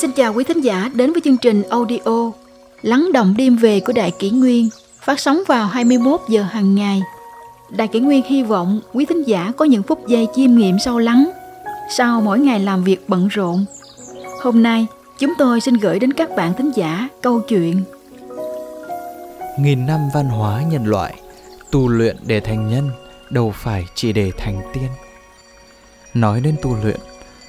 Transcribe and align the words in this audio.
Xin 0.00 0.12
chào 0.12 0.34
quý 0.34 0.44
thính 0.44 0.60
giả 0.60 0.90
đến 0.94 1.12
với 1.12 1.20
chương 1.24 1.36
trình 1.36 1.62
audio 1.62 2.32
Lắng 2.82 3.08
động 3.12 3.34
đêm 3.38 3.56
về 3.56 3.80
của 3.80 3.92
Đại 3.92 4.10
Kỷ 4.18 4.30
Nguyên 4.30 4.68
phát 5.04 5.20
sóng 5.20 5.42
vào 5.46 5.66
21 5.66 6.20
giờ 6.28 6.42
hàng 6.42 6.74
ngày. 6.74 7.02
Đại 7.68 7.88
Kỷ 7.88 8.00
Nguyên 8.00 8.22
hy 8.24 8.42
vọng 8.42 8.80
quý 8.92 9.04
thính 9.04 9.22
giả 9.22 9.52
có 9.56 9.64
những 9.64 9.82
phút 9.82 10.06
giây 10.06 10.26
chiêm 10.34 10.54
nghiệm 10.54 10.78
sâu 10.78 10.98
lắng 10.98 11.30
sau 11.90 12.20
mỗi 12.20 12.38
ngày 12.38 12.60
làm 12.60 12.84
việc 12.84 13.08
bận 13.08 13.28
rộn. 13.28 13.64
Hôm 14.42 14.62
nay, 14.62 14.86
chúng 15.18 15.32
tôi 15.38 15.60
xin 15.60 15.74
gửi 15.74 15.98
đến 15.98 16.12
các 16.12 16.36
bạn 16.36 16.54
thính 16.54 16.70
giả 16.74 17.08
câu 17.22 17.40
chuyện 17.40 17.82
Nghìn 19.60 19.86
năm 19.86 20.00
văn 20.14 20.28
hóa 20.28 20.62
nhân 20.62 20.86
loại, 20.86 21.14
tu 21.70 21.88
luyện 21.88 22.16
để 22.26 22.40
thành 22.40 22.68
nhân, 22.68 22.90
đâu 23.30 23.52
phải 23.56 23.86
chỉ 23.94 24.12
để 24.12 24.30
thành 24.38 24.60
tiên. 24.72 24.88
Nói 26.14 26.40
đến 26.40 26.56
tu 26.62 26.76
luyện, 26.82 27.00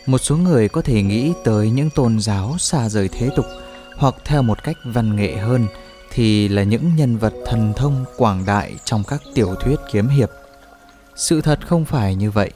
một 0.10 0.18
số 0.18 0.38
người 0.38 0.70
có 0.70 0.82
thể 0.82 1.02
nghĩ 1.02 1.34
tới 1.44 1.70
những 1.70 1.90
tôn 1.90 2.20
giáo 2.20 2.56
xa 2.60 2.90
rời 2.90 3.10
thế 3.12 3.30
tục 3.36 3.46
hoặc 3.98 4.16
theo 4.26 4.42
một 4.42 4.64
cách 4.64 4.76
văn 4.84 5.16
nghệ 5.16 5.36
hơn 5.38 5.68
thì 6.12 6.48
là 6.48 6.64
những 6.64 6.96
nhân 6.96 7.18
vật 7.18 7.34
thần 7.46 7.74
thông 7.76 8.06
quảng 8.18 8.46
đại 8.46 8.76
trong 8.84 9.04
các 9.04 9.22
tiểu 9.36 9.56
thuyết 9.56 9.76
kiếm 9.92 10.08
hiệp. 10.08 10.30
Sự 11.16 11.42
thật 11.42 11.68
không 11.68 11.86
phải 11.86 12.16
như 12.16 12.32
vậy. 12.32 12.52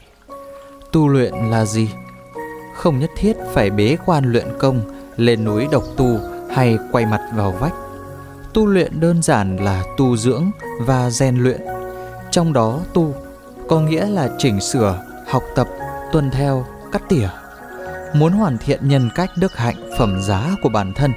Tu 0.92 1.08
luyện 1.08 1.34
là 1.34 1.64
gì? 1.64 1.88
Không 2.76 2.98
nhất 2.98 3.10
thiết 3.16 3.36
phải 3.52 3.70
bế 3.70 3.96
quan 4.06 4.32
luyện 4.32 4.46
công, 4.58 4.80
lên 5.16 5.44
núi 5.44 5.66
độc 5.72 5.84
tu 5.96 6.18
hay 6.50 6.78
quay 6.92 7.06
mặt 7.06 7.30
vào 7.34 7.52
vách. 7.52 7.74
Tu 8.54 8.66
luyện 8.66 9.00
đơn 9.00 9.22
giản 9.22 9.56
là 9.56 9.84
tu 9.96 10.16
dưỡng 10.16 10.50
và 10.80 11.10
rèn 11.10 11.36
luyện. 11.36 11.60
Trong 12.30 12.52
đó 12.52 12.80
tu 12.94 13.14
có 13.68 13.80
nghĩa 13.80 14.06
là 14.06 14.30
chỉnh 14.38 14.60
sửa, 14.60 15.04
học 15.28 15.42
tập, 15.54 15.68
tuân 16.12 16.30
theo, 16.30 16.66
cắt 16.92 17.02
tỉa 17.08 17.28
muốn 18.14 18.32
hoàn 18.32 18.58
thiện 18.58 18.88
nhân 18.88 19.10
cách 19.14 19.30
đức 19.36 19.56
hạnh 19.56 19.90
phẩm 19.98 20.22
giá 20.22 20.54
của 20.62 20.68
bản 20.68 20.92
thân, 20.94 21.12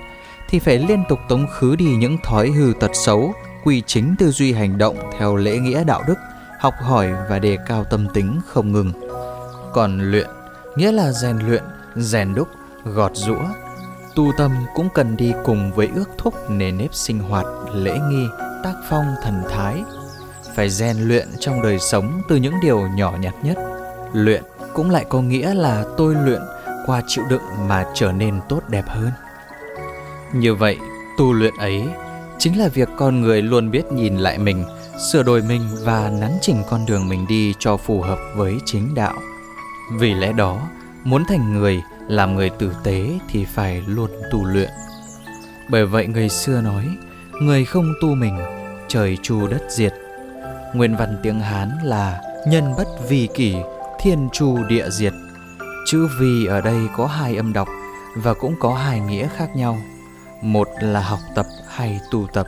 thì 0.49 0.59
phải 0.59 0.77
liên 0.77 1.03
tục 1.09 1.19
tống 1.29 1.47
khứ 1.47 1.75
đi 1.75 1.85
những 1.85 2.17
thói 2.23 2.49
hư 2.49 2.73
tật 2.79 2.91
xấu, 2.93 3.33
quy 3.63 3.81
chính 3.87 4.15
tư 4.19 4.31
duy 4.31 4.53
hành 4.53 4.77
động 4.77 4.97
theo 5.19 5.35
lễ 5.35 5.57
nghĩa 5.57 5.83
đạo 5.83 6.03
đức, 6.07 6.17
học 6.59 6.73
hỏi 6.81 7.07
và 7.29 7.39
đề 7.39 7.57
cao 7.67 7.83
tâm 7.83 8.07
tính 8.13 8.39
không 8.47 8.71
ngừng. 8.71 8.91
Còn 9.73 10.11
luyện, 10.11 10.27
nghĩa 10.75 10.91
là 10.91 11.11
rèn 11.11 11.37
luyện, 11.37 11.63
rèn 11.95 12.33
đúc, 12.33 12.47
gọt 12.83 13.11
rũa 13.15 13.43
tu 14.17 14.31
tâm 14.37 14.51
cũng 14.73 14.89
cần 14.93 15.17
đi 15.17 15.33
cùng 15.45 15.71
với 15.71 15.89
ước 15.95 16.09
thúc 16.17 16.49
nề 16.49 16.71
nếp 16.71 16.93
sinh 16.93 17.19
hoạt, 17.19 17.45
lễ 17.73 17.99
nghi, 18.09 18.27
tác 18.63 18.73
phong 18.89 19.05
thần 19.23 19.43
thái. 19.49 19.83
Phải 20.55 20.69
rèn 20.69 20.97
luyện 20.97 21.27
trong 21.39 21.61
đời 21.61 21.79
sống 21.79 22.21
từ 22.29 22.35
những 22.35 22.53
điều 22.61 22.87
nhỏ 22.95 23.13
nhặt 23.21 23.33
nhất. 23.43 23.57
Luyện 24.13 24.43
cũng 24.73 24.89
lại 24.89 25.05
có 25.09 25.21
nghĩa 25.21 25.53
là 25.53 25.85
tôi 25.97 26.15
luyện 26.15 26.41
qua 26.87 27.01
chịu 27.07 27.23
đựng 27.29 27.41
mà 27.67 27.85
trở 27.93 28.11
nên 28.11 28.39
tốt 28.49 28.61
đẹp 28.69 28.85
hơn. 28.87 29.11
Như 30.33 30.55
vậy, 30.55 30.77
tu 31.17 31.33
luyện 31.33 31.53
ấy 31.59 31.87
chính 32.37 32.59
là 32.59 32.67
việc 32.67 32.89
con 32.97 33.21
người 33.21 33.41
luôn 33.41 33.71
biết 33.71 33.91
nhìn 33.91 34.17
lại 34.17 34.37
mình, 34.37 34.65
sửa 35.11 35.23
đổi 35.23 35.41
mình 35.41 35.61
và 35.83 36.09
nắn 36.09 36.37
chỉnh 36.41 36.63
con 36.69 36.85
đường 36.85 37.09
mình 37.09 37.25
đi 37.27 37.53
cho 37.59 37.77
phù 37.77 38.01
hợp 38.01 38.19
với 38.35 38.57
chính 38.65 38.95
đạo. 38.95 39.13
Vì 39.99 40.13
lẽ 40.13 40.33
đó, 40.33 40.61
muốn 41.03 41.25
thành 41.25 41.53
người, 41.53 41.81
làm 42.07 42.35
người 42.35 42.49
tử 42.49 42.75
tế 42.83 43.19
thì 43.29 43.45
phải 43.45 43.83
luôn 43.87 44.09
tu 44.31 44.45
luyện. 44.45 44.69
Bởi 45.69 45.85
vậy 45.85 46.07
người 46.07 46.29
xưa 46.29 46.61
nói, 46.61 46.87
người 47.41 47.65
không 47.65 47.93
tu 48.01 48.07
mình, 48.07 48.37
trời 48.87 49.17
chu 49.23 49.47
đất 49.47 49.61
diệt. 49.69 49.93
Nguyên 50.73 50.95
văn 50.95 51.17
tiếng 51.23 51.39
hán 51.39 51.71
là 51.83 52.21
nhân 52.47 52.73
bất 52.77 52.87
vì 53.09 53.27
kỷ, 53.33 53.55
thiên 53.99 54.29
chu 54.33 54.63
địa 54.63 54.89
diệt. 54.89 55.13
Chữ 55.87 56.07
vì 56.17 56.45
ở 56.45 56.61
đây 56.61 56.89
có 56.95 57.07
hai 57.07 57.35
âm 57.35 57.53
đọc 57.53 57.67
và 58.15 58.33
cũng 58.33 58.55
có 58.59 58.73
hai 58.73 58.99
nghĩa 58.99 59.27
khác 59.37 59.55
nhau. 59.55 59.77
Một 60.41 60.67
là 60.81 61.01
học 61.01 61.19
tập 61.35 61.45
hay 61.67 61.99
tu 62.11 62.27
tập, 62.33 62.47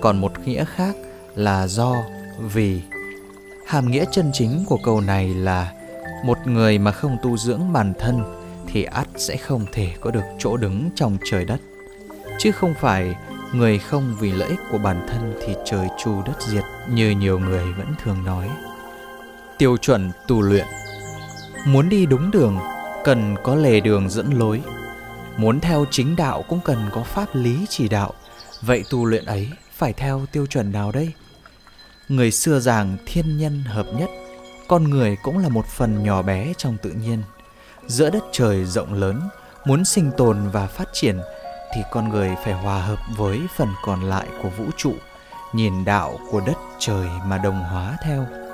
còn 0.00 0.20
một 0.20 0.32
nghĩa 0.44 0.64
khác 0.64 0.96
là 1.34 1.66
do, 1.66 1.94
vì. 2.38 2.82
Hàm 3.66 3.90
nghĩa 3.90 4.04
chân 4.12 4.30
chính 4.32 4.64
của 4.66 4.78
câu 4.84 5.00
này 5.00 5.28
là 5.28 5.72
một 6.24 6.38
người 6.46 6.78
mà 6.78 6.92
không 6.92 7.16
tu 7.22 7.36
dưỡng 7.36 7.72
bản 7.72 7.92
thân 7.98 8.22
thì 8.66 8.84
ắt 8.84 9.08
sẽ 9.16 9.36
không 9.36 9.66
thể 9.72 9.94
có 10.00 10.10
được 10.10 10.24
chỗ 10.38 10.56
đứng 10.56 10.90
trong 10.94 11.16
trời 11.30 11.44
đất. 11.44 11.60
Chứ 12.38 12.52
không 12.52 12.74
phải 12.80 13.14
người 13.52 13.78
không 13.78 14.16
vì 14.20 14.32
lợi 14.32 14.48
ích 14.48 14.60
của 14.70 14.78
bản 14.78 15.06
thân 15.08 15.34
thì 15.46 15.54
trời 15.64 15.88
chu 15.98 16.22
đất 16.22 16.42
diệt 16.42 16.64
như 16.90 17.10
nhiều 17.10 17.38
người 17.38 17.72
vẫn 17.72 17.94
thường 18.02 18.24
nói. 18.24 18.48
Tiêu 19.58 19.76
chuẩn 19.76 20.10
tu 20.28 20.42
luyện 20.42 20.66
Muốn 21.66 21.88
đi 21.88 22.06
đúng 22.06 22.30
đường 22.30 22.58
cần 23.08 23.36
có 23.42 23.54
lề 23.54 23.80
đường 23.80 24.10
dẫn 24.10 24.30
lối. 24.38 24.62
Muốn 25.36 25.60
theo 25.60 25.84
chính 25.90 26.16
đạo 26.16 26.44
cũng 26.48 26.60
cần 26.64 26.78
có 26.92 27.02
pháp 27.02 27.26
lý 27.32 27.66
chỉ 27.68 27.88
đạo. 27.88 28.12
Vậy 28.62 28.84
tu 28.90 29.04
luyện 29.04 29.24
ấy 29.24 29.50
phải 29.72 29.92
theo 29.92 30.26
tiêu 30.32 30.46
chuẩn 30.46 30.72
nào 30.72 30.92
đây? 30.92 31.12
Người 32.08 32.30
xưa 32.30 32.60
giảng 32.60 32.96
thiên 33.06 33.38
nhân 33.38 33.64
hợp 33.64 33.86
nhất, 33.96 34.10
con 34.68 34.84
người 34.84 35.16
cũng 35.22 35.38
là 35.38 35.48
một 35.48 35.66
phần 35.66 36.04
nhỏ 36.04 36.22
bé 36.22 36.52
trong 36.56 36.76
tự 36.82 36.90
nhiên. 36.90 37.22
Giữa 37.86 38.10
đất 38.10 38.24
trời 38.32 38.64
rộng 38.64 38.94
lớn, 38.94 39.20
muốn 39.64 39.84
sinh 39.84 40.10
tồn 40.16 40.48
và 40.52 40.66
phát 40.66 40.88
triển 40.92 41.20
thì 41.74 41.80
con 41.90 42.08
người 42.08 42.30
phải 42.44 42.52
hòa 42.52 42.82
hợp 42.82 42.98
với 43.16 43.40
phần 43.56 43.68
còn 43.84 44.02
lại 44.02 44.26
của 44.42 44.48
vũ 44.48 44.64
trụ, 44.76 44.94
nhìn 45.52 45.84
đạo 45.84 46.18
của 46.30 46.40
đất 46.46 46.56
trời 46.78 47.08
mà 47.26 47.38
đồng 47.38 47.64
hóa 47.64 47.96
theo 48.04 48.47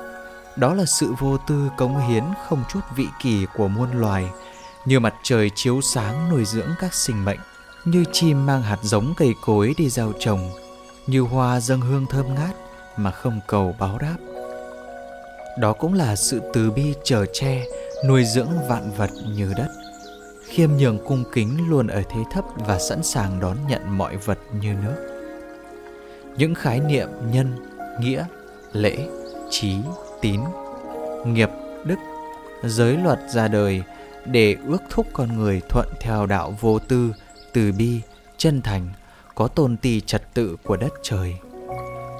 đó 0.56 0.74
là 0.74 0.84
sự 0.84 1.14
vô 1.18 1.36
tư 1.38 1.70
cống 1.76 2.08
hiến 2.08 2.24
không 2.48 2.64
chút 2.72 2.80
vị 2.96 3.06
kỳ 3.22 3.46
của 3.56 3.68
muôn 3.68 3.90
loài, 3.92 4.30
như 4.84 5.00
mặt 5.00 5.14
trời 5.22 5.50
chiếu 5.54 5.80
sáng 5.80 6.28
nuôi 6.30 6.44
dưỡng 6.44 6.70
các 6.80 6.94
sinh 6.94 7.24
mệnh, 7.24 7.40
như 7.84 8.04
chim 8.12 8.46
mang 8.46 8.62
hạt 8.62 8.78
giống 8.82 9.14
cây 9.16 9.34
cối 9.40 9.74
đi 9.76 9.90
gieo 9.90 10.12
trồng, 10.18 10.50
như 11.06 11.20
hoa 11.20 11.60
dâng 11.60 11.80
hương 11.80 12.06
thơm 12.06 12.34
ngát 12.34 12.54
mà 12.96 13.10
không 13.10 13.40
cầu 13.46 13.76
báo 13.78 13.98
đáp. 13.98 14.16
Đó 15.58 15.72
cũng 15.72 15.94
là 15.94 16.16
sự 16.16 16.40
từ 16.52 16.70
bi 16.70 16.94
chở 17.04 17.26
che, 17.32 17.64
nuôi 18.06 18.24
dưỡng 18.24 18.68
vạn 18.68 18.90
vật 18.96 19.10
như 19.36 19.52
đất, 19.56 19.68
khiêm 20.48 20.70
nhường 20.76 20.98
cung 21.06 21.24
kính 21.32 21.70
luôn 21.70 21.86
ở 21.86 22.02
thế 22.10 22.20
thấp 22.32 22.44
và 22.56 22.78
sẵn 22.78 23.02
sàng 23.02 23.40
đón 23.40 23.56
nhận 23.68 23.98
mọi 23.98 24.16
vật 24.16 24.38
như 24.60 24.72
nước. 24.72 25.10
Những 26.36 26.54
khái 26.54 26.80
niệm 26.80 27.08
nhân, 27.32 27.56
nghĩa, 28.00 28.24
lễ, 28.72 29.08
trí 29.50 29.76
tín 30.24 30.40
nghiệp 31.26 31.50
đức 31.84 31.98
giới 32.62 32.96
luật 32.96 33.18
ra 33.34 33.48
đời 33.48 33.82
để 34.24 34.56
ước 34.66 34.82
thúc 34.90 35.06
con 35.12 35.38
người 35.38 35.60
thuận 35.68 35.88
theo 36.00 36.26
đạo 36.26 36.54
vô 36.60 36.78
tư, 36.78 37.12
từ 37.52 37.72
bi, 37.72 38.00
chân 38.36 38.62
thành, 38.62 38.88
có 39.34 39.48
tôn 39.48 39.76
ti 39.76 40.00
trật 40.00 40.34
tự 40.34 40.56
của 40.64 40.76
đất 40.76 40.92
trời. 41.02 41.34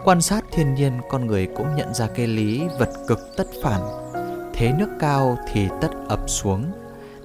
Quan 0.05 0.23
sát 0.23 0.45
thiên 0.53 0.75
nhiên 0.75 0.93
con 1.11 1.27
người 1.27 1.49
cũng 1.57 1.75
nhận 1.77 1.95
ra 1.95 2.07
cái 2.15 2.27
lý 2.27 2.63
vật 2.79 2.91
cực 3.09 3.19
tất 3.37 3.47
phản. 3.63 3.81
Thế 4.55 4.73
nước 4.79 4.89
cao 5.01 5.39
thì 5.53 5.69
tất 5.81 5.91
ập 6.09 6.21
xuống, 6.31 6.73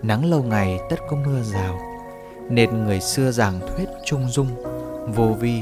nắng 0.02 0.30
lâu 0.30 0.44
ngày 0.44 0.80
tất 0.90 0.98
có 1.10 1.18
mưa 1.26 1.42
rào. 1.42 1.80
Nên 2.50 2.84
người 2.84 3.00
xưa 3.00 3.32
giảng 3.32 3.60
thuyết 3.60 3.90
trung 4.06 4.30
dung, 4.30 4.64
vô 5.16 5.36
vi, 5.40 5.62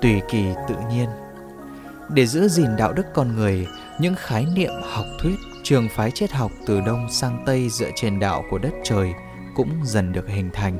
tùy 0.00 0.20
kỳ 0.30 0.44
tự 0.68 0.74
nhiên. 0.90 1.08
Để 2.08 2.26
giữ 2.26 2.48
gìn 2.48 2.76
đạo 2.78 2.92
đức 2.92 3.06
con 3.14 3.36
người, 3.36 3.66
những 3.98 4.14
khái 4.14 4.46
niệm 4.54 4.72
học 4.82 5.06
thuyết 5.18 5.36
trường 5.62 5.88
phái 5.88 6.10
triết 6.10 6.32
học 6.32 6.50
từ 6.66 6.80
đông 6.80 7.06
sang 7.10 7.42
tây 7.46 7.68
dựa 7.68 7.90
trên 7.96 8.20
đạo 8.20 8.44
của 8.50 8.58
đất 8.58 8.72
trời 8.84 9.12
cũng 9.54 9.70
dần 9.84 10.12
được 10.12 10.28
hình 10.28 10.50
thành. 10.52 10.78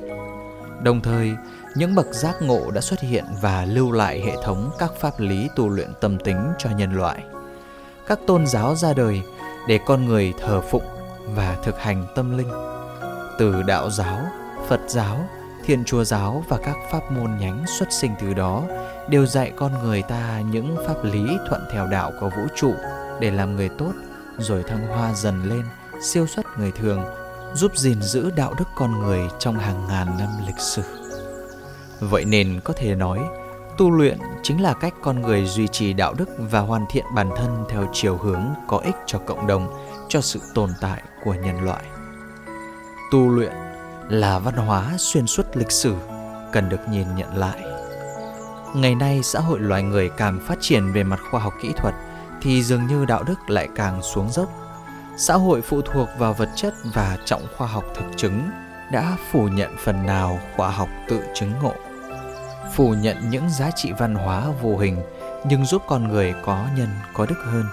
Đồng 0.82 1.00
thời, 1.00 1.32
những 1.76 1.94
bậc 1.94 2.06
giác 2.06 2.34
ngộ 2.40 2.70
đã 2.70 2.80
xuất 2.80 3.00
hiện 3.00 3.24
và 3.42 3.64
lưu 3.64 3.92
lại 3.92 4.20
hệ 4.20 4.32
thống 4.44 4.70
các 4.78 4.90
pháp 5.00 5.20
lý 5.20 5.48
tu 5.56 5.68
luyện 5.68 5.88
tâm 6.00 6.18
tính 6.18 6.52
cho 6.58 6.70
nhân 6.70 6.92
loại. 6.94 7.22
Các 8.06 8.18
tôn 8.26 8.46
giáo 8.46 8.74
ra 8.74 8.92
đời 8.92 9.22
để 9.68 9.78
con 9.86 10.04
người 10.04 10.32
thờ 10.40 10.60
phụng 10.60 10.84
và 11.26 11.56
thực 11.64 11.78
hành 11.78 12.06
tâm 12.14 12.38
linh. 12.38 12.50
Từ 13.38 13.62
đạo 13.62 13.90
giáo, 13.90 14.20
Phật 14.68 14.80
giáo, 14.86 15.28
Thiên 15.64 15.84
Chúa 15.84 16.04
giáo 16.04 16.44
và 16.48 16.56
các 16.56 16.76
pháp 16.90 17.12
môn 17.12 17.30
nhánh 17.40 17.64
xuất 17.78 17.92
sinh 17.92 18.14
từ 18.20 18.34
đó 18.34 18.62
đều 19.08 19.26
dạy 19.26 19.52
con 19.56 19.72
người 19.84 20.02
ta 20.02 20.40
những 20.50 20.76
pháp 20.86 21.04
lý 21.04 21.22
thuận 21.48 21.60
theo 21.72 21.86
đạo 21.86 22.12
của 22.20 22.30
vũ 22.30 22.42
trụ 22.56 22.74
để 23.20 23.30
làm 23.30 23.56
người 23.56 23.68
tốt, 23.68 23.92
rồi 24.38 24.62
thăng 24.62 24.86
hoa 24.86 25.14
dần 25.14 25.42
lên, 25.44 25.62
siêu 26.02 26.26
xuất 26.26 26.46
người 26.58 26.72
thường, 26.72 27.04
giúp 27.54 27.76
gìn 27.76 28.02
giữ 28.02 28.30
đạo 28.30 28.54
đức 28.58 28.64
con 28.74 29.00
người 29.00 29.20
trong 29.38 29.58
hàng 29.58 29.86
ngàn 29.88 30.06
năm 30.18 30.28
lịch 30.46 30.58
sử. 30.58 30.82
Vậy 32.00 32.24
nên 32.24 32.60
có 32.64 32.74
thể 32.76 32.94
nói, 32.94 33.20
tu 33.78 33.90
luyện 33.90 34.18
chính 34.42 34.62
là 34.62 34.74
cách 34.74 34.94
con 35.02 35.22
người 35.22 35.46
duy 35.46 35.68
trì 35.68 35.92
đạo 35.92 36.14
đức 36.14 36.28
và 36.38 36.60
hoàn 36.60 36.84
thiện 36.90 37.04
bản 37.14 37.30
thân 37.36 37.64
theo 37.68 37.86
chiều 37.92 38.16
hướng 38.16 38.44
có 38.68 38.78
ích 38.78 38.96
cho 39.06 39.18
cộng 39.18 39.46
đồng, 39.46 39.74
cho 40.08 40.20
sự 40.20 40.40
tồn 40.54 40.70
tại 40.80 41.02
của 41.24 41.34
nhân 41.34 41.64
loại. 41.64 41.84
Tu 43.12 43.28
luyện 43.28 43.52
là 44.08 44.38
văn 44.38 44.54
hóa 44.54 44.92
xuyên 44.98 45.26
suốt 45.26 45.46
lịch 45.54 45.70
sử, 45.70 45.94
cần 46.52 46.68
được 46.68 46.88
nhìn 46.90 47.14
nhận 47.16 47.36
lại. 47.36 47.62
Ngày 48.74 48.94
nay, 48.94 49.20
xã 49.22 49.40
hội 49.40 49.60
loài 49.60 49.82
người 49.82 50.10
càng 50.16 50.40
phát 50.46 50.58
triển 50.60 50.92
về 50.92 51.04
mặt 51.04 51.20
khoa 51.30 51.40
học 51.40 51.52
kỹ 51.62 51.72
thuật 51.76 51.94
thì 52.44 52.62
dường 52.62 52.86
như 52.86 53.04
đạo 53.04 53.22
đức 53.22 53.50
lại 53.50 53.68
càng 53.76 54.02
xuống 54.02 54.28
dốc. 54.30 54.48
Xã 55.16 55.34
hội 55.34 55.62
phụ 55.62 55.82
thuộc 55.82 56.08
vào 56.18 56.34
vật 56.34 56.48
chất 56.56 56.74
và 56.94 57.18
trọng 57.24 57.42
khoa 57.56 57.66
học 57.66 57.84
thực 57.94 58.04
chứng, 58.16 58.50
đã 58.92 59.16
phủ 59.30 59.48
nhận 59.48 59.76
phần 59.84 60.06
nào 60.06 60.40
khoa 60.56 60.70
học 60.70 60.88
tự 61.08 61.20
chứng 61.34 61.52
ngộ. 61.62 61.74
Phủ 62.74 62.94
nhận 62.94 63.30
những 63.30 63.50
giá 63.50 63.70
trị 63.70 63.92
văn 63.98 64.14
hóa 64.14 64.46
vô 64.62 64.76
hình 64.76 65.02
nhưng 65.44 65.64
giúp 65.64 65.82
con 65.86 66.08
người 66.08 66.34
có 66.44 66.66
nhân 66.76 66.88
có 67.14 67.26
đức 67.26 67.38
hơn. 67.44 67.64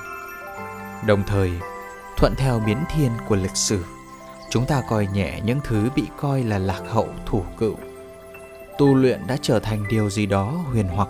Đồng 1.05 1.23
thời 1.27 1.51
thuận 2.17 2.35
theo 2.37 2.59
biến 2.59 2.77
thiên 2.95 3.11
của 3.27 3.35
lịch 3.35 3.55
sử 3.55 3.83
chúng 4.49 4.65
ta 4.65 4.81
coi 4.89 5.07
nhẹ 5.13 5.39
những 5.45 5.59
thứ 5.63 5.89
bị 5.95 6.07
coi 6.17 6.43
là 6.43 6.57
lạc 6.57 6.81
hậu 6.89 7.07
thủ 7.25 7.43
cựu. 7.57 7.75
Tu 8.77 8.95
luyện 8.95 9.27
đã 9.27 9.37
trở 9.41 9.59
thành 9.59 9.83
điều 9.89 10.09
gì 10.09 10.25
đó 10.25 10.45
huyền 10.71 10.87
hoặc 10.87 11.09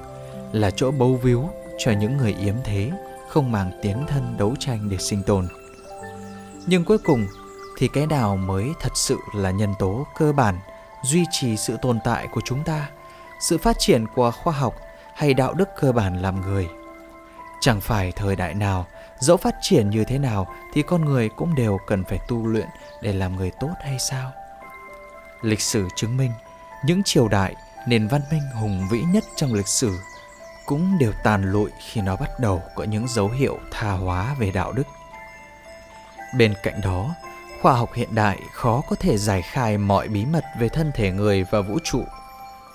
là 0.52 0.72
chỗ 0.72 0.92
bấu 0.92 1.20
víu 1.24 1.50
cho 1.78 1.92
những 1.92 2.18
người 2.18 2.36
yếm 2.40 2.56
thế 2.64 2.92
không 3.32 3.52
màng 3.52 3.72
tiến 3.82 4.06
thân 4.08 4.38
đấu 4.38 4.56
tranh 4.60 4.90
để 4.90 4.98
sinh 4.98 5.24
tồn. 5.24 5.48
Nhưng 6.68 6.86
cuối 6.86 6.98
cùng 6.98 7.28
thì 7.78 7.88
cái 7.88 8.08
nào 8.08 8.38
mới 8.38 8.70
thật 8.80 8.92
sự 8.96 9.18
là 9.36 9.52
nhân 9.52 9.74
tố 9.80 10.08
cơ 10.16 10.32
bản 10.32 10.60
duy 11.04 11.26
trì 11.32 11.58
sự 11.58 11.78
tồn 11.82 12.00
tại 12.04 12.28
của 12.32 12.42
chúng 12.46 12.64
ta, 12.64 12.90
sự 13.40 13.58
phát 13.58 13.76
triển 13.80 14.06
của 14.16 14.32
khoa 14.32 14.54
học 14.54 14.76
hay 15.16 15.34
đạo 15.34 15.54
đức 15.54 15.70
cơ 15.80 15.92
bản 15.92 16.22
làm 16.22 16.42
người? 16.42 16.68
Chẳng 17.62 17.82
phải 17.82 18.12
thời 18.12 18.36
đại 18.36 18.54
nào, 18.54 18.86
dẫu 19.20 19.38
phát 19.38 19.56
triển 19.62 19.90
như 19.90 20.04
thế 20.04 20.20
nào 20.20 20.48
thì 20.74 20.82
con 20.82 21.06
người 21.06 21.30
cũng 21.30 21.56
đều 21.56 21.78
cần 21.88 22.04
phải 22.04 22.20
tu 22.28 22.48
luyện 22.48 22.68
để 23.02 23.14
làm 23.14 23.36
người 23.36 23.52
tốt 23.60 23.74
hay 23.82 24.00
sao? 24.00 24.32
Lịch 25.42 25.62
sử 25.62 25.88
chứng 25.96 26.18
minh 26.18 26.32
những 26.86 27.04
triều 27.04 27.28
đại, 27.28 27.56
nền 27.88 28.08
văn 28.08 28.22
minh 28.32 28.44
hùng 28.62 28.88
vĩ 28.92 29.02
nhất 29.02 29.24
trong 29.36 29.54
lịch 29.54 29.68
sử 29.68 29.92
cũng 30.66 30.98
đều 30.98 31.14
tàn 31.24 31.52
lụi 31.52 31.70
khi 31.80 32.02
nó 32.02 32.16
bắt 32.16 32.40
đầu 32.40 32.62
có 32.76 32.84
những 32.84 33.08
dấu 33.08 33.30
hiệu 33.30 33.60
tha 33.72 33.92
hóa 33.92 34.36
về 34.40 34.52
đạo 34.52 34.72
đức. 34.72 34.88
Bên 36.38 36.54
cạnh 36.64 36.82
đó, 36.82 37.16
khoa 37.62 37.74
học 37.74 37.90
hiện 37.94 38.16
đại 38.16 38.40
khó 38.54 38.82
có 38.90 38.96
thể 38.96 39.18
giải 39.18 39.42
khai 39.42 39.78
mọi 39.78 40.08
bí 40.08 40.26
mật 40.26 40.44
về 40.60 40.70
thân 40.70 40.92
thể 40.96 41.12
người 41.12 41.46
và 41.52 41.62
vũ 41.62 41.80
trụ. 41.84 42.04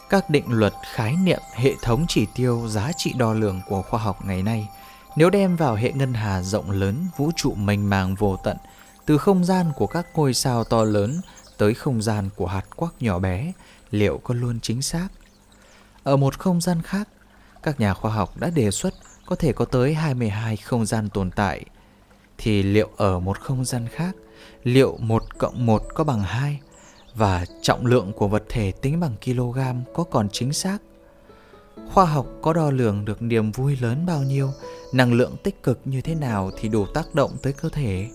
Các 0.09 0.31
định 0.31 0.45
luật, 0.49 0.73
khái 0.95 1.15
niệm, 1.17 1.41
hệ 1.55 1.73
thống 1.83 2.05
chỉ 2.09 2.27
tiêu, 2.35 2.69
giá 2.69 2.91
trị 2.97 3.15
đo 3.19 3.33
lường 3.33 3.61
của 3.69 3.83
khoa 3.83 4.01
học 4.01 4.25
ngày 4.25 4.43
nay 4.43 4.69
nếu 5.17 5.31
đem 5.31 5.57
vào 5.57 5.75
hệ 5.75 5.93
ngân 5.93 6.15
hà 6.15 6.43
rộng 6.43 6.71
lớn, 6.71 7.07
vũ 7.17 7.31
trụ 7.37 7.55
mênh 7.55 7.91
mang 7.91 8.15
vô 8.15 8.37
tận, 8.37 8.57
từ 9.07 9.19
không 9.19 9.45
gian 9.45 9.73
của 9.77 9.87
các 9.87 10.07
ngôi 10.15 10.35
sao 10.35 10.65
to 10.65 10.85
lớn 10.85 11.21
tới 11.57 11.75
không 11.75 12.03
gian 12.03 12.29
của 12.37 12.47
hạt 12.47 12.65
quắc 12.77 12.93
nhỏ 13.01 13.19
bé, 13.19 13.53
liệu 13.91 14.21
có 14.25 14.35
luôn 14.35 14.61
chính 14.63 14.83
xác? 14.83 15.09
Ở 16.03 16.17
một 16.17 16.39
không 16.39 16.61
gian 16.61 16.83
khác 16.83 17.09
các 17.67 17.81
nhà 17.81 17.95
khoa 17.95 18.13
học 18.13 18.37
đã 18.41 18.51
đề 18.51 18.71
xuất 18.71 18.95
có 19.27 19.37
thể 19.37 19.53
có 19.53 19.65
tới 19.65 19.95
22 19.95 20.57
không 20.57 20.87
gian 20.87 21.09
tồn 21.09 21.31
tại 21.31 21.65
thì 22.39 22.63
liệu 22.63 22.89
ở 22.97 23.21
một 23.21 23.41
không 23.41 23.65
gian 23.65 23.87
khác 23.89 24.17
liệu 24.63 24.97
1 25.01 25.39
cộng 25.39 25.67
1 25.67 25.83
có 25.95 26.05
bằng 26.05 26.23
2 26.23 26.61
và 27.15 27.45
trọng 27.63 27.87
lượng 27.87 28.13
của 28.13 28.29
vật 28.29 28.43
thể 28.49 28.73
tính 28.83 29.01
bằng 29.01 29.17
kg 29.25 29.59
có 29.95 30.05
còn 30.05 30.29
chính 30.33 30.53
xác. 30.53 30.79
Khoa 31.93 32.05
học 32.05 32.27
có 32.43 32.53
đo 32.53 32.71
lường 32.71 33.05
được 33.05 33.23
niềm 33.23 33.53
vui 33.53 33.77
lớn 33.81 34.07
bao 34.07 34.23
nhiêu, 34.23 34.51
năng 34.93 35.13
lượng 35.13 35.37
tích 35.43 35.63
cực 35.63 35.81
như 35.85 36.01
thế 36.01 36.15
nào 36.15 36.51
thì 36.61 36.69
đủ 36.69 36.87
tác 36.87 37.15
động 37.15 37.31
tới 37.43 37.53
cơ 37.53 37.69
thể. 37.69 38.09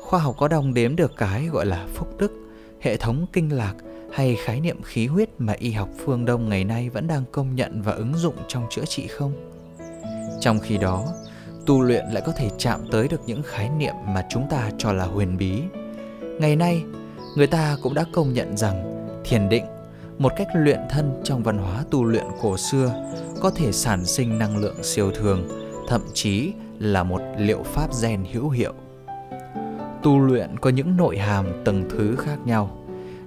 Khoa 0.00 0.20
học 0.20 0.36
có 0.38 0.48
đong 0.48 0.74
đếm 0.74 0.96
được 0.96 1.12
cái 1.16 1.46
gọi 1.46 1.66
là 1.66 1.86
phúc 1.94 2.08
đức, 2.18 2.32
hệ 2.80 2.96
thống 2.96 3.26
kinh 3.32 3.52
lạc 3.52 3.74
hay 4.12 4.36
khái 4.36 4.60
niệm 4.60 4.82
khí 4.82 5.06
huyết 5.06 5.28
mà 5.38 5.52
y 5.58 5.70
học 5.70 5.88
phương 6.04 6.24
Đông 6.24 6.48
ngày 6.48 6.64
nay 6.64 6.90
vẫn 6.90 7.06
đang 7.06 7.24
công 7.32 7.54
nhận 7.54 7.82
và 7.82 7.92
ứng 7.92 8.14
dụng 8.14 8.34
trong 8.48 8.66
chữa 8.70 8.84
trị 8.84 9.06
không? 9.06 9.32
Trong 10.40 10.58
khi 10.58 10.78
đó, 10.78 11.06
tu 11.66 11.80
luyện 11.80 12.04
lại 12.12 12.22
có 12.26 12.32
thể 12.32 12.50
chạm 12.58 12.80
tới 12.90 13.08
được 13.08 13.20
những 13.26 13.42
khái 13.42 13.68
niệm 13.68 13.94
mà 14.06 14.26
chúng 14.30 14.46
ta 14.50 14.70
cho 14.78 14.92
là 14.92 15.04
huyền 15.04 15.36
bí. 15.38 15.62
Ngày 16.40 16.56
nay, 16.56 16.82
người 17.36 17.46
ta 17.46 17.76
cũng 17.82 17.94
đã 17.94 18.04
công 18.12 18.32
nhận 18.32 18.56
rằng 18.56 19.06
thiền 19.24 19.48
định, 19.48 19.64
một 20.18 20.32
cách 20.36 20.48
luyện 20.54 20.80
thân 20.90 21.20
trong 21.24 21.42
văn 21.42 21.58
hóa 21.58 21.84
tu 21.90 22.04
luyện 22.04 22.24
cổ 22.42 22.56
xưa, 22.56 23.12
có 23.40 23.50
thể 23.50 23.72
sản 23.72 24.04
sinh 24.04 24.38
năng 24.38 24.56
lượng 24.56 24.82
siêu 24.82 25.10
thường, 25.10 25.48
thậm 25.88 26.02
chí 26.14 26.52
là 26.78 27.02
một 27.02 27.20
liệu 27.38 27.62
pháp 27.62 27.90
gen 28.02 28.24
hữu 28.32 28.48
hiệu. 28.48 28.72
Tu 30.02 30.18
luyện 30.18 30.58
có 30.58 30.70
những 30.70 30.96
nội 30.96 31.18
hàm 31.18 31.64
tầng 31.64 31.88
thứ 31.90 32.16
khác 32.16 32.38
nhau, 32.44 32.79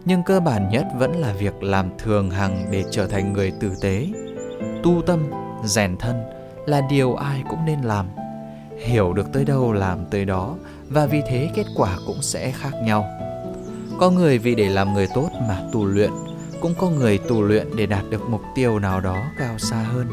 nhưng 0.05 0.23
cơ 0.23 0.39
bản 0.39 0.69
nhất 0.69 0.85
vẫn 0.97 1.11
là 1.15 1.33
việc 1.33 1.63
làm 1.63 1.89
thường 1.97 2.29
hằng 2.29 2.65
để 2.71 2.83
trở 2.91 3.07
thành 3.07 3.33
người 3.33 3.51
tử 3.59 3.71
tế. 3.81 4.07
Tu 4.83 5.01
tâm, 5.05 5.19
rèn 5.65 5.97
thân 5.97 6.23
là 6.65 6.81
điều 6.89 7.15
ai 7.15 7.44
cũng 7.50 7.65
nên 7.65 7.81
làm– 7.81 8.05
hiểu 8.77 9.13
được 9.13 9.33
tới 9.33 9.45
đâu 9.45 9.73
làm 9.73 10.05
tới 10.05 10.25
đó 10.25 10.55
và 10.89 11.05
vì 11.05 11.21
thế 11.29 11.50
kết 11.55 11.65
quả 11.75 11.97
cũng 12.07 12.21
sẽ 12.21 12.51
khác 12.51 12.71
nhau. 12.83 13.09
Có 14.00 14.09
người 14.09 14.38
vì 14.38 14.55
để 14.55 14.69
làm 14.69 14.94
người 14.94 15.07
tốt 15.15 15.29
mà 15.47 15.61
tu 15.71 15.85
luyện 15.85 16.11
cũng 16.61 16.73
có 16.77 16.89
người 16.89 17.17
tu 17.17 17.41
luyện 17.41 17.67
để 17.75 17.85
đạt 17.85 18.03
được 18.09 18.29
mục 18.29 18.41
tiêu 18.56 18.79
nào 18.79 19.01
đó 19.01 19.23
cao 19.39 19.57
xa 19.57 19.77
hơn. 19.77 20.07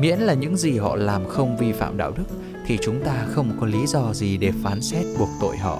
Miễn 0.00 0.18
là 0.18 0.34
những 0.34 0.56
gì 0.56 0.78
họ 0.78 0.96
làm 0.96 1.28
không 1.28 1.56
vi 1.56 1.72
phạm 1.72 1.96
đạo 1.96 2.12
đức 2.16 2.24
thì 2.66 2.78
chúng 2.82 3.04
ta 3.04 3.26
không 3.30 3.56
có 3.60 3.66
lý 3.66 3.86
do 3.86 4.12
gì 4.12 4.36
để 4.36 4.52
phán 4.62 4.80
xét 4.80 5.04
buộc 5.18 5.28
tội 5.40 5.56
họ. 5.56 5.78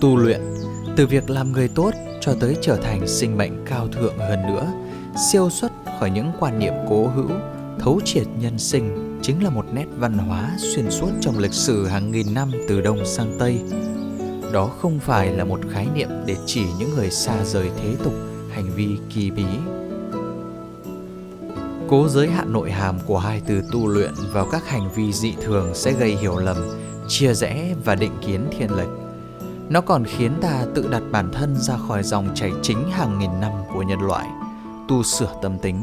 Tu 0.00 0.16
luyện 0.16 0.40
từ 1.00 1.06
việc 1.06 1.30
làm 1.30 1.52
người 1.52 1.68
tốt 1.68 1.90
cho 2.20 2.34
tới 2.40 2.56
trở 2.60 2.76
thành 2.76 3.08
sinh 3.08 3.36
mệnh 3.36 3.64
cao 3.66 3.88
thượng 3.88 4.18
hơn 4.18 4.46
nữa, 4.46 4.72
siêu 5.30 5.50
xuất 5.50 5.72
khỏi 6.00 6.10
những 6.10 6.32
quan 6.40 6.58
niệm 6.58 6.72
cố 6.88 7.06
hữu, 7.06 7.30
thấu 7.78 8.00
triệt 8.04 8.26
nhân 8.40 8.58
sinh 8.58 9.18
chính 9.22 9.44
là 9.44 9.50
một 9.50 9.64
nét 9.72 9.86
văn 9.98 10.18
hóa 10.18 10.56
xuyên 10.58 10.90
suốt 10.90 11.10
trong 11.20 11.38
lịch 11.38 11.52
sử 11.52 11.86
hàng 11.86 12.10
nghìn 12.10 12.34
năm 12.34 12.50
từ 12.68 12.80
đông 12.80 13.06
sang 13.06 13.36
tây. 13.38 13.60
Đó 14.52 14.66
không 14.66 14.98
phải 14.98 15.32
là 15.32 15.44
một 15.44 15.60
khái 15.70 15.86
niệm 15.94 16.08
để 16.26 16.36
chỉ 16.46 16.64
những 16.78 16.94
người 16.96 17.10
xa 17.10 17.44
rời 17.44 17.70
thế 17.82 17.96
tục 18.04 18.14
hành 18.50 18.70
vi 18.74 18.88
kỳ 19.14 19.30
bí. 19.30 19.44
Cố 21.88 22.08
giới 22.08 22.28
hạn 22.28 22.52
nội 22.52 22.70
hàm 22.70 22.98
của 23.06 23.18
hai 23.18 23.42
từ 23.46 23.62
tu 23.72 23.86
luyện 23.86 24.12
vào 24.32 24.48
các 24.52 24.68
hành 24.68 24.90
vi 24.94 25.12
dị 25.12 25.34
thường 25.42 25.74
sẽ 25.74 25.92
gây 25.92 26.16
hiểu 26.16 26.36
lầm, 26.36 26.56
chia 27.08 27.34
rẽ 27.34 27.74
và 27.84 27.94
định 27.94 28.12
kiến 28.26 28.48
thiên 28.58 28.76
lệch 28.76 29.09
nó 29.70 29.80
còn 29.80 30.04
khiến 30.04 30.32
ta 30.42 30.66
tự 30.74 30.88
đặt 30.90 31.02
bản 31.12 31.30
thân 31.32 31.56
ra 31.56 31.76
khỏi 31.88 32.02
dòng 32.02 32.28
chảy 32.34 32.50
chính 32.62 32.90
hàng 32.90 33.18
nghìn 33.18 33.40
năm 33.40 33.52
của 33.74 33.82
nhân 33.82 34.00
loại. 34.00 34.26
Tu 34.88 35.02
sửa 35.02 35.32
tâm 35.42 35.58
tính, 35.58 35.82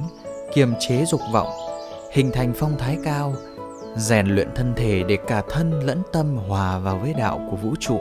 kiềm 0.53 0.73
chế 0.79 1.05
dục 1.05 1.21
vọng, 1.33 1.47
hình 2.11 2.31
thành 2.33 2.53
phong 2.55 2.77
thái 2.77 2.97
cao, 3.03 3.35
rèn 3.95 4.27
luyện 4.27 4.47
thân 4.55 4.73
thể 4.75 5.03
để 5.03 5.17
cả 5.27 5.43
thân 5.49 5.79
lẫn 5.79 6.01
tâm 6.13 6.37
hòa 6.37 6.79
vào 6.79 6.97
với 6.97 7.13
đạo 7.13 7.47
của 7.51 7.57
vũ 7.57 7.75
trụ. 7.79 7.99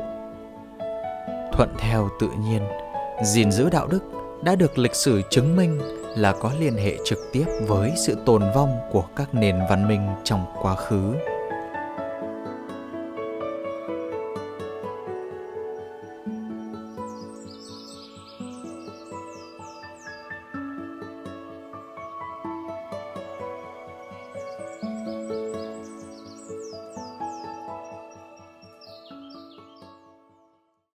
Thuận 1.53 1.75
theo 1.79 2.09
tự 2.21 2.29
nhiên, 2.39 2.63
gìn 3.25 3.53
giữ 3.53 3.71
đạo 3.71 3.87
đức 3.87 4.03
đã 4.43 4.55
được 4.55 4.79
lịch 4.79 4.95
sử 4.95 5.23
chứng 5.31 5.57
minh 5.57 5.81
là 6.17 6.33
có 6.33 6.53
liên 6.61 6.75
hệ 6.77 6.97
trực 7.05 7.19
tiếp 7.33 7.45
với 7.67 7.93
sự 8.07 8.17
tồn 8.27 8.43
vong 8.55 8.79
của 8.93 9.05
các 9.17 9.35
nền 9.35 9.57
văn 9.71 9.89
minh 9.89 10.09
trong 10.25 10.45
quá 10.63 10.75
khứ. 10.75 11.13